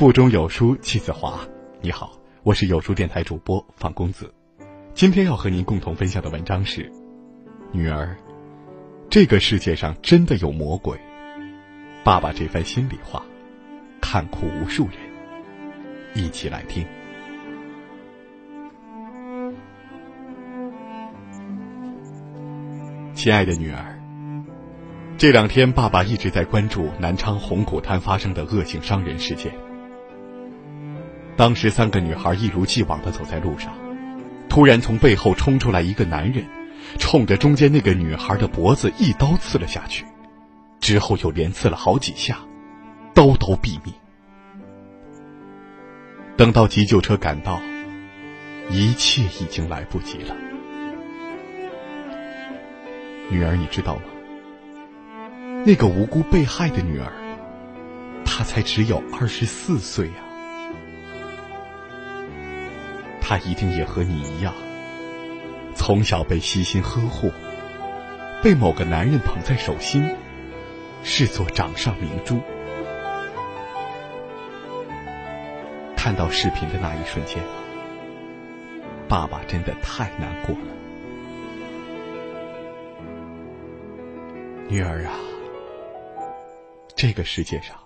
[0.00, 1.38] 腹中有书气自华。
[1.82, 4.32] 你好，我是有书电台主播方公子。
[4.94, 6.90] 今天要和您共同分享的文章是：
[7.70, 8.16] 女儿，
[9.10, 10.98] 这个世界上真的有魔鬼。
[12.02, 13.22] 爸爸这番心里话，
[14.00, 14.94] 看哭无数人。
[16.14, 16.86] 一起来听。
[23.12, 24.00] 亲爱的女儿，
[25.18, 29.52] 这两天爸爸一直在关注南昌红谷滩发生的恶性伤人事件。
[31.40, 33.72] 当时三个女孩一如既往的走在路上，
[34.46, 36.44] 突然从背后冲出来一个男人，
[36.98, 40.04] 冲着中间那个女孩的脖子一刀刺了下去，
[40.80, 42.36] 之后又连刺了好几下，
[43.14, 43.94] 刀刀毙命。
[46.36, 47.58] 等到急救车赶到，
[48.68, 50.36] 一切已经来不及了。
[53.30, 54.02] 女儿，你知道吗？
[55.64, 57.10] 那个无辜被害的女儿，
[58.26, 60.28] 她才只有二十四岁啊！
[63.30, 64.52] 他一定也和你一样，
[65.76, 67.30] 从小被悉心呵护，
[68.42, 70.16] 被某个男人捧在手心，
[71.04, 72.40] 视作掌上明珠。
[75.96, 77.40] 看到视频的那一瞬间，
[79.06, 80.64] 爸爸真的太难过了。
[84.68, 85.12] 女儿啊，
[86.96, 87.76] 这个世界上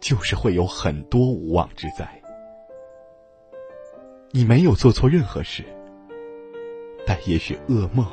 [0.00, 2.17] 就是会有很多无妄之灾。
[4.30, 5.64] 你没有做错任何事，
[7.06, 8.06] 但也许噩梦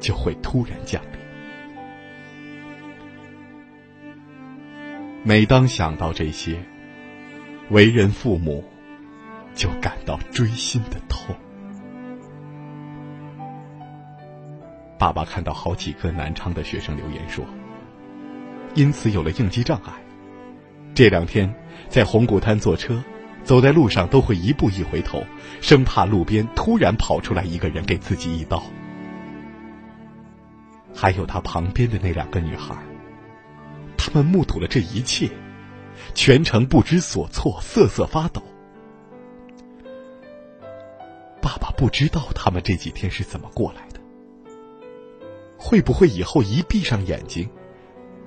[0.00, 1.18] 就会突然降临。
[5.22, 6.58] 每当想到这些，
[7.70, 8.64] 为人父母
[9.54, 11.36] 就感到锥心的痛。
[14.98, 17.44] 爸爸看到好几个南昌的学生留言说，
[18.74, 19.92] 因此有了应激障碍。
[20.92, 21.54] 这两天
[21.88, 23.00] 在红谷滩坐车，
[23.48, 25.24] 走在路上都会一步一回头，
[25.62, 28.62] 生怕路边突然跑出来一个人给自己一刀。
[30.94, 32.76] 还有他旁边的那两个女孩，
[33.96, 35.30] 他们目睹了这一切，
[36.12, 38.42] 全程不知所措，瑟瑟发抖。
[41.40, 44.00] 爸爸不知道他们这几天是怎么过来的。
[45.56, 47.48] 会不会以后一闭上眼睛，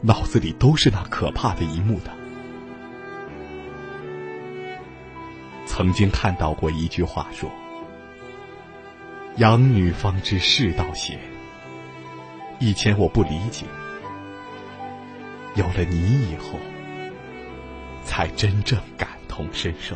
[0.00, 2.12] 脑子里都是那可怕的一幕呢？
[5.78, 7.48] 曾经看到过一句话说
[9.38, 11.20] ：“养女方知世道险。”
[12.58, 13.64] 以前我不理解，
[15.54, 16.58] 有了你以后，
[18.04, 19.94] 才真正感同身受。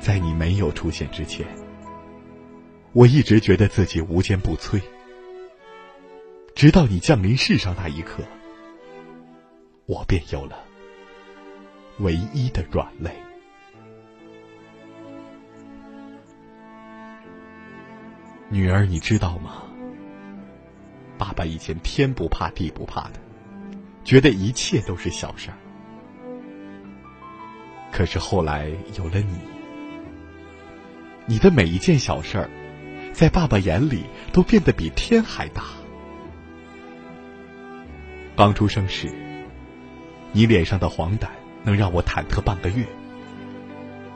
[0.00, 1.46] 在你没有出现之前。
[2.90, 4.82] 我一直觉得自己无坚不摧，
[6.56, 8.24] 直到你降临世上那一刻，
[9.86, 10.64] 我便有了
[11.98, 13.10] 唯一的软肋。
[18.48, 19.62] 女儿，你知道吗？
[21.16, 23.20] 爸爸以前天不怕地不怕的，
[24.04, 25.56] 觉得一切都是小事儿。
[27.92, 29.38] 可是后来有了你，
[31.26, 32.50] 你的每一件小事儿。
[33.12, 35.64] 在爸爸眼里，都变得比天还大。
[38.34, 39.12] 刚出生时，
[40.32, 41.28] 你脸上的黄疸
[41.64, 42.86] 能让我忐忑半个月。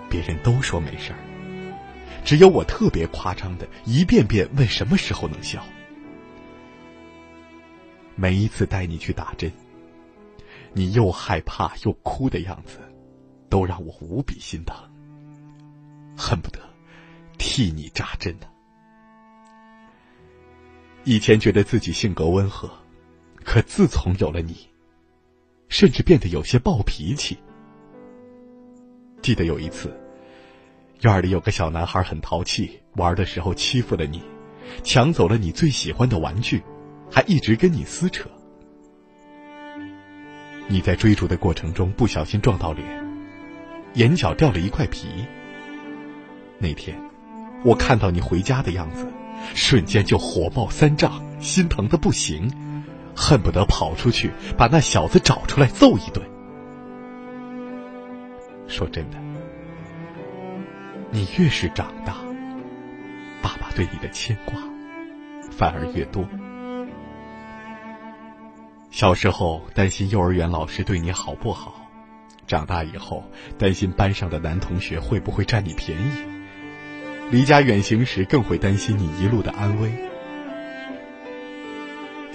[0.09, 1.19] 别人都说没事儿，
[2.25, 5.63] 只有我特别夸张的一遍遍问什么时候能消。
[8.15, 9.53] 每一次带你去打针，
[10.73, 12.79] 你又害怕又哭的样子，
[13.51, 14.77] 都让我无比心疼，
[16.17, 16.59] 恨不得
[17.37, 18.47] 替你扎针呢。
[21.05, 22.71] 以前觉得自己性格温和，
[23.45, 24.69] 可自从有了你，
[25.69, 27.39] 甚至变得有些暴脾气。
[29.23, 29.93] 记得有一次，
[31.03, 34.23] 院里有个小男孩很淘气，玩的时候欺负了你，
[34.83, 36.63] 抢走了你最喜欢的玩具，
[37.11, 38.29] 还一直跟你撕扯。
[40.69, 42.87] 你在追逐的过程中不小心撞到脸，
[43.95, 45.09] 眼角掉了一块皮。
[46.59, 46.99] 那天，
[47.65, 49.07] 我看到你回家的样子。
[49.55, 52.51] 瞬间就火冒三丈，心疼的不行，
[53.17, 56.25] 恨不得跑出去把那小子找出来揍一顿。
[58.69, 59.17] 说真的，
[61.11, 62.17] 你越是长大，
[63.41, 64.55] 爸爸对你的牵挂
[65.51, 66.29] 反而越多。
[68.91, 71.75] 小时候担心幼儿园老师对你好不好，
[72.47, 73.25] 长大以后
[73.59, 76.11] 担心班上的男同学会不会占你便宜。
[77.31, 79.93] 离家远行时，更会担心你一路的安危。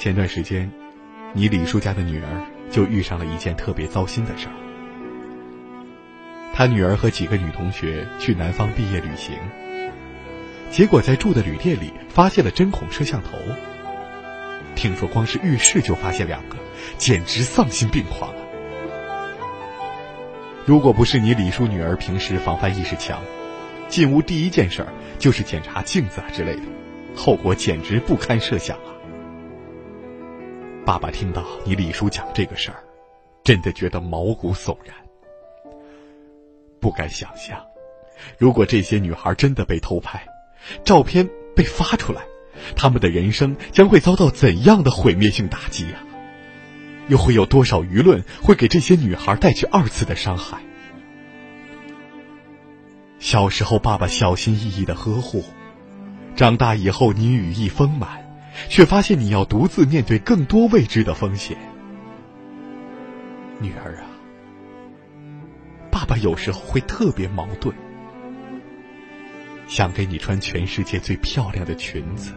[0.02, 0.68] 前段时间，
[1.32, 2.28] 你李叔家的女儿
[2.72, 4.54] 就遇上了一件特别糟心的事儿。
[6.56, 9.36] 他女儿和几个女同学去南方毕业旅行，
[10.72, 13.38] 结果在住的旅店里发现了针孔摄像头。
[14.76, 16.58] 听说光是浴室就发现两个，
[16.98, 18.42] 简直丧心病狂啊！
[20.66, 23.22] 如果不是你李叔女儿平时防范意识强，
[23.88, 24.84] 进屋第一件事
[25.20, 26.64] 就是检查镜子啊之类的，
[27.16, 28.98] 后果简直不堪设想啊！
[30.92, 32.84] 爸爸听到你李叔讲这个事儿，
[33.46, 34.94] 真的觉得毛骨悚然。
[36.82, 37.66] 不敢想象，
[38.38, 40.22] 如果这些女孩真的被偷拍，
[40.84, 42.24] 照片被发出来，
[42.76, 46.04] 她们的人生将会遭到怎样的毁灭性打击呀？
[47.08, 50.58] 又会有多少舆论会给这些女孩带去二次的伤害？
[53.20, 55.42] 小时候，爸爸小心翼翼的呵护；
[56.36, 58.21] 长大以后，你羽翼丰满，
[58.70, 61.58] 却发现你要独自面对更多未知的风险。
[63.60, 64.06] 女儿啊！
[65.92, 67.76] 爸爸有时候会特别矛盾，
[69.68, 72.34] 想给你穿全世界最漂亮的裙子，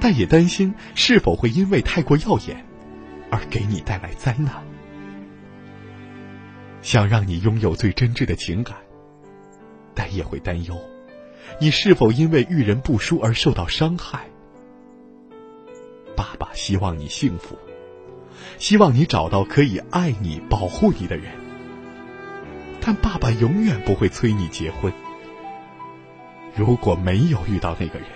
[0.00, 2.64] 但也担心是否会因为太过耀眼
[3.30, 4.52] 而给你带来灾难。
[6.82, 8.74] 想让你拥有最真挚的情感，
[9.94, 10.74] 但也会担忧
[11.60, 14.29] 你是否因为遇人不淑而受到伤害。
[16.20, 17.58] 爸爸希望你幸福，
[18.58, 21.32] 希望你找到可以爱你、保护你的人。
[22.78, 24.92] 但爸爸永远不会催你结婚。
[26.54, 28.06] 如果没有遇到那个人，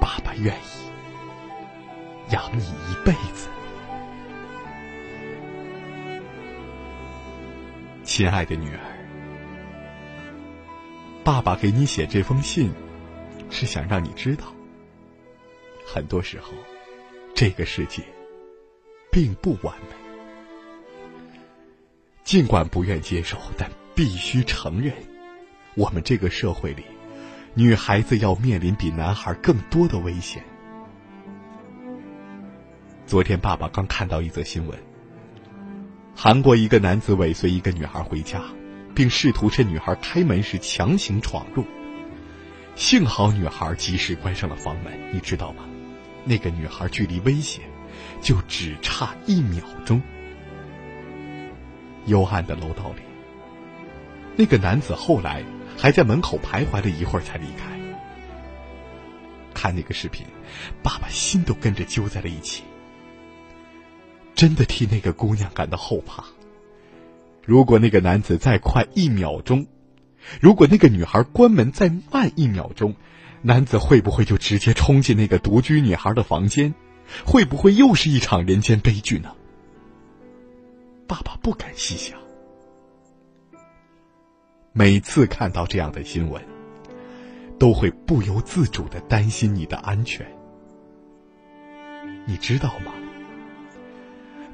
[0.00, 3.48] 爸爸愿意养你一辈子。
[8.04, 8.78] 亲爱的女儿，
[11.24, 12.70] 爸爸给你写这封信，
[13.50, 14.53] 是想让你知道，
[15.84, 16.52] 很多时候，
[17.34, 18.02] 这个世界
[19.10, 19.96] 并不完美。
[22.24, 24.94] 尽管不愿接受，但必须承认，
[25.74, 26.82] 我们这个社会里，
[27.52, 30.42] 女孩子要面临比男孩更多的危险。
[33.06, 34.76] 昨天，爸爸刚看到一则新闻：
[36.16, 38.42] 韩国一个男子尾随一个女孩回家，
[38.94, 41.62] 并试图趁女孩开门时强行闯入。
[42.74, 45.64] 幸好女孩及时关上了房门，你知道吗？
[46.24, 47.62] 那个女孩距离危险
[48.20, 50.00] 就只差一秒钟。
[52.06, 53.02] 幽暗的楼道里，
[54.36, 55.42] 那个男子后来
[55.78, 57.74] 还在门口徘徊了一会儿才离开。
[59.54, 60.26] 看那个视频，
[60.82, 62.62] 爸爸心都跟着揪在了一起，
[64.34, 66.24] 真的替那个姑娘感到后怕。
[67.42, 69.66] 如果那个男子再快一秒钟，
[70.40, 72.96] 如果那个女孩关门再慢一秒钟，
[73.46, 76.74] 男子会不会就直接冲进那个独居女孩的房间？
[77.26, 79.32] 会不会又是一场人间悲剧呢？
[81.06, 82.18] 爸爸不敢细想，
[84.72, 86.42] 每次看到这样的新闻，
[87.58, 90.26] 都会不由自主的担心你的安全。
[92.24, 92.94] 你知道吗？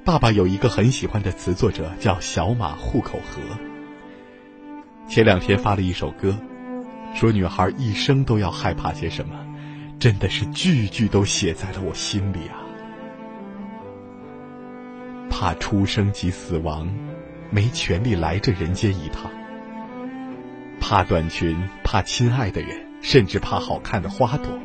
[0.04, 3.40] 爸爸有一个很喜欢的词作者，叫小马户口河。
[5.08, 6.36] 前两天发了一首歌，
[7.14, 9.34] 说女孩一生都要害怕些什么，
[9.98, 12.56] 真的是句句都写在了我心里啊。
[15.28, 16.88] 怕出生及死亡，
[17.50, 19.30] 没权利来这人间一趟。
[20.80, 24.58] 怕短裙，怕亲爱的人，甚至怕好看的花朵。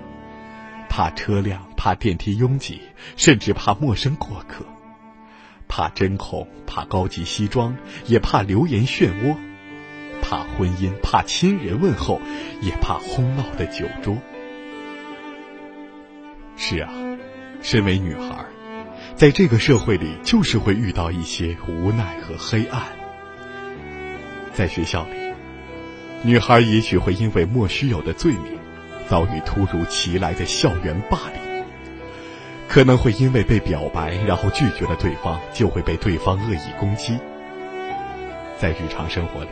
[0.90, 2.82] 怕车辆，怕电梯拥挤，
[3.18, 4.66] 甚至怕陌生过客。
[5.68, 9.36] 怕针孔，怕高级西装，也怕流言漩涡。
[10.22, 12.22] 怕婚姻，怕亲人问候，
[12.62, 14.18] 也怕哄闹的酒桌。
[16.58, 16.90] 是啊，
[17.62, 18.46] 身为女孩。
[19.16, 22.82] 在这个社会里，就是会遇到一些无奈和黑暗。
[24.54, 25.34] 在学校里，
[26.24, 28.58] 女孩也许会因为莫须有的罪名，
[29.08, 31.64] 遭遇突如其来的校园霸凌；
[32.68, 37.18] 可能会因为被表白，然后拒绝了对方，就会被对方恶意攻击。
[38.58, 39.50] 在日常生活里，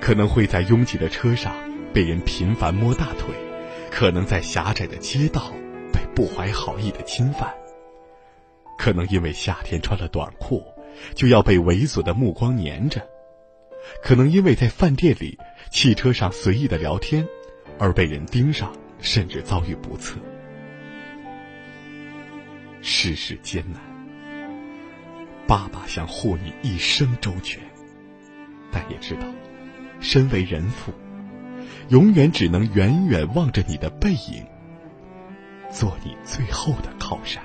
[0.00, 1.54] 可能会在拥挤的车上
[1.92, 3.34] 被人频繁摸大腿，
[3.90, 5.52] 可能在狭窄的街道
[5.92, 7.52] 被不怀好意的侵犯。
[8.76, 10.62] 可能因为夏天穿了短裤，
[11.14, 13.00] 就要被猥琐的目光粘着；
[14.02, 15.38] 可能因为在饭店里、
[15.70, 17.26] 汽车上随意的聊天，
[17.78, 20.18] 而被人盯上，甚至遭遇不测。
[22.82, 23.80] 世事艰难，
[25.46, 27.62] 爸爸想护你一生周全，
[28.70, 29.26] 但也知道，
[30.04, 30.92] 身为人父，
[31.88, 34.44] 永远只能远远望着你的背影，
[35.70, 37.42] 做你最后的靠山。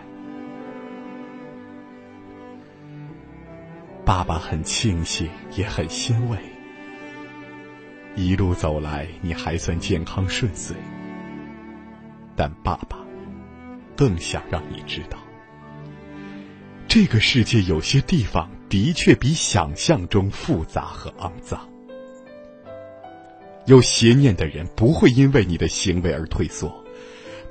[4.06, 6.38] 爸爸很庆幸，也很欣慰。
[8.16, 10.76] 一路走来，你还算健康顺遂。
[12.36, 12.98] 但爸爸
[13.96, 15.18] 更想让你知道，
[16.90, 21.69] 这个世界有些地方的确比想象中复杂和肮脏。
[23.70, 26.84] 有邪念的人不会因为你的行为而退缩，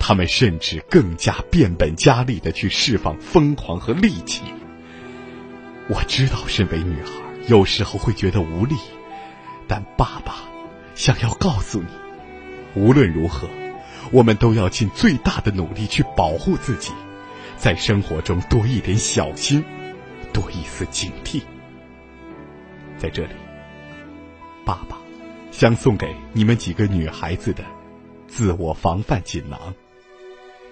[0.00, 4.42] 他们甚至更加变本加厉的去释放疯狂和戾气。
[5.88, 7.12] 我知道，身为女孩，
[7.46, 8.74] 有时候会觉得无力，
[9.68, 10.34] 但爸爸
[10.96, 11.86] 想要告诉你，
[12.74, 13.48] 无论如何，
[14.10, 16.90] 我们都要尽最大的努力去保护自己，
[17.56, 19.64] 在生活中多一点小心，
[20.32, 21.42] 多一丝警惕。
[22.98, 23.34] 在这里，
[24.64, 24.98] 爸爸
[25.58, 27.64] 将送给你们几个女孩子的
[28.28, 29.74] 自我防范锦囊：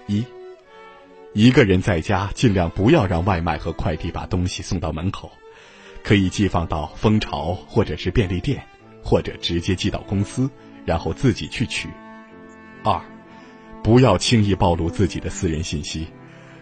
[0.06, 0.24] 一。
[1.32, 5.32] 一个人在家，尽量不要让外卖和快递把东西送到门口，
[6.04, 8.64] 可以寄放到蜂巢或者是便利店，
[9.02, 10.48] 或者直接寄到公司，
[10.84, 11.88] 然后自己去取。
[12.84, 13.00] 二，
[13.82, 16.06] 不要轻易暴露自己的私人信息，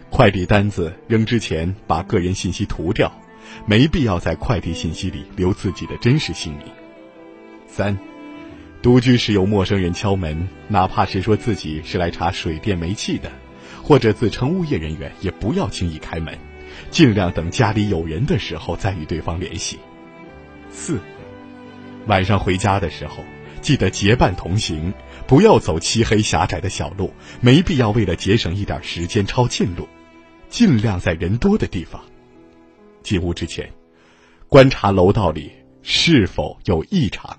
[0.09, 3.13] 快递单子扔之前把个人信息涂掉，
[3.67, 6.65] 没必要在快递信息里留自己的真实姓名。
[7.67, 7.97] 三，
[8.85, 13.31] 独居时有陌生人敲门，哪怕是说自己是来查水电煤气的。
[13.81, 16.37] 或者自称物业人员，也不要轻易开门，
[16.91, 19.79] 尽量等家里有人的时候再与对方联系。
[20.69, 20.99] 四，
[22.05, 23.23] 晚上回家的时候，
[23.59, 24.93] 记得结伴同行，
[25.25, 27.11] 不要走漆黑狭窄的小路，
[27.41, 29.89] 没必要为了节省一点时间抄近路，
[30.47, 31.99] 尽量在人多的地方。
[33.01, 33.67] 进屋之前，
[34.47, 35.51] 观察楼道里
[35.81, 37.35] 是否有异常，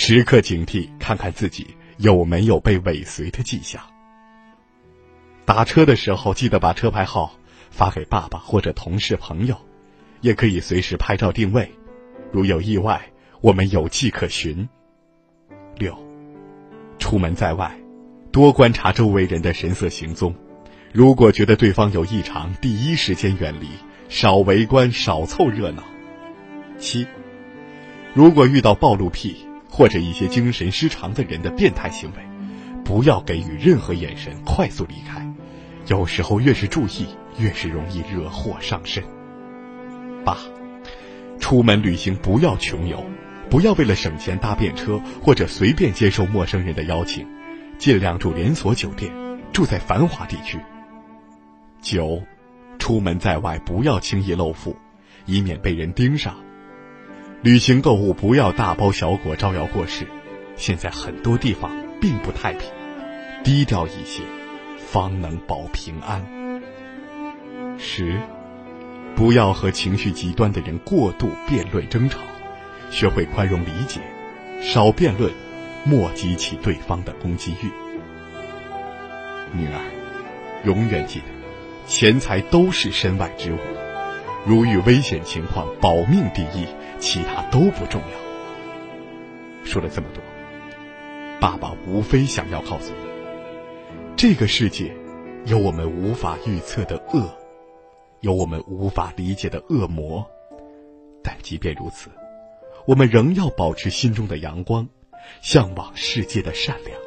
[0.00, 3.82] 时刻警惕，看看自己有没有被尾随的迹象。
[5.44, 7.34] 打车的时候，记得把车牌号
[7.68, 9.56] 发给爸爸或者同事朋友，
[10.20, 11.72] 也可以随时拍照定位。
[12.30, 14.68] 如有意外，我们有迹可循。
[15.78, 15.98] 六，
[17.00, 17.76] 出门在外，
[18.30, 20.32] 多观察周围人的神色行踪。
[20.92, 23.66] 如果觉得对方有异常，第一时间远离，
[24.08, 25.82] 少围观，少凑热闹。
[26.78, 27.04] 七，
[28.14, 29.44] 如果遇到暴露癖
[29.78, 32.22] 或者一些精神失常的人的变态行为，
[32.84, 35.24] 不要给予任何眼神，快速离开。
[35.86, 37.06] 有时候越是注意，
[37.38, 39.04] 越是容易惹祸上身。
[40.24, 40.36] 八，
[41.38, 43.06] 出门旅行不要穷游，
[43.48, 47.24] 不要为了省钱搭便车或者随便接受陌生人的邀请，
[47.78, 49.12] 尽量住连锁酒店，
[49.52, 50.58] 住在繁华地区。
[51.80, 52.20] 九，
[52.80, 54.76] 出门在外不要轻易露富，
[55.24, 56.34] 以免被人盯上。
[57.40, 60.08] 旅行购物不要大包小裹招摇过市，
[60.56, 62.68] 现在很多地方并不太平，
[63.44, 64.22] 低调一些。
[64.90, 66.24] 方能保平安。
[67.78, 68.18] 十，
[69.14, 72.20] 不要和情绪极端的人过度辩论争吵，
[72.90, 74.00] 学会宽容理解，
[74.62, 75.30] 少辩论，
[75.84, 77.66] 莫激起对方的攻击欲。
[79.52, 79.78] 女儿，
[80.64, 81.26] 永远记得，
[81.86, 83.58] 钱财都是身外之物，
[84.46, 86.66] 如遇危险情况，保命第一，
[86.98, 89.64] 其他都不重要。
[89.64, 90.22] 说了这么多，
[91.40, 93.08] 爸爸无非想要告诉你。
[94.16, 94.94] 这个世界，
[95.46, 97.28] 有我们无法预测的恶，
[98.20, 100.26] 有我们无法理解的恶魔，
[101.22, 102.10] 但即便如此，
[102.86, 104.88] 我们仍要保持心中的阳光，
[105.40, 106.98] 向往世界的善良。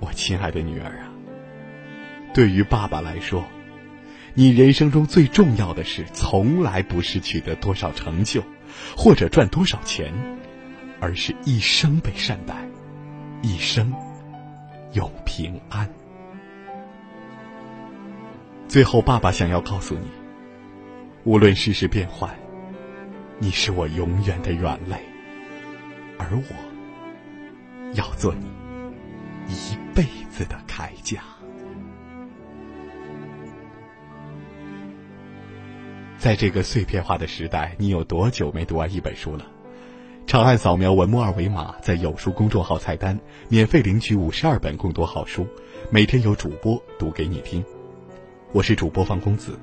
[0.00, 1.12] 我亲爱的女儿啊，
[2.34, 3.44] 对于爸爸来说，
[4.38, 8.40] 你人生中最重要的事，从来不是取得多少成就，
[8.96, 10.14] 或者赚多少钱，
[11.00, 12.54] 而是一生被善待，
[13.42, 13.92] 一生。
[14.92, 15.90] 永平安。
[18.68, 20.06] 最后，爸爸想要告诉你：
[21.24, 22.32] 无论世事变幻，
[23.40, 25.00] 你是我永远的软肋，
[26.16, 28.46] 而我要做你
[29.52, 31.24] 一辈子的铠甲。
[36.18, 39.46] 在这个碎片化的时代，你有多久没读完一本书了？
[40.26, 45.46] 长按扫描文末二维码，在有书公众号菜单免费领取五十二本共读好书，
[45.90, 47.64] 每天有主播读给你听。
[48.50, 49.56] 我是主播方公子，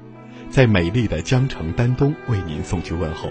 [0.49, 3.29] 在美丽的江城丹东为您送去问候。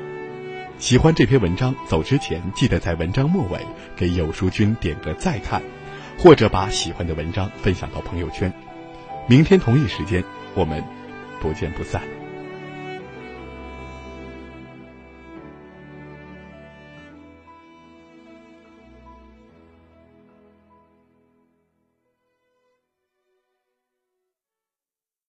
[0.78, 3.58] 喜欢这篇文章，走之前记得在文章末尾
[3.96, 5.62] 给有书君点个再看，
[6.18, 8.52] 或者把喜欢的文章分享到朋友圈。
[9.26, 10.22] 明天同一时间，
[10.54, 10.84] 我们
[11.40, 12.02] 不见不散。